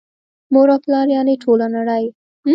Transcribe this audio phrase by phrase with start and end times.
[0.53, 2.05] مور او پلار یعني ټوله نړۍ